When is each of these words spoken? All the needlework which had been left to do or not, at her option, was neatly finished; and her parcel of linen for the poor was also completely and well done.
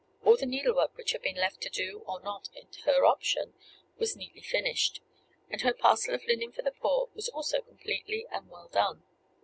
All 0.25 0.35
the 0.35 0.47
needlework 0.47 0.97
which 0.97 1.11
had 1.11 1.21
been 1.21 1.35
left 1.35 1.61
to 1.61 1.69
do 1.69 1.99
or 2.07 2.19
not, 2.21 2.49
at 2.57 2.73
her 2.85 3.05
option, 3.05 3.53
was 3.99 4.15
neatly 4.15 4.41
finished; 4.41 4.99
and 5.47 5.61
her 5.61 5.75
parcel 5.75 6.15
of 6.15 6.25
linen 6.25 6.51
for 6.51 6.63
the 6.63 6.71
poor 6.71 7.09
was 7.13 7.29
also 7.29 7.61
completely 7.61 8.25
and 8.31 8.49
well 8.49 8.67
done. 8.69 9.03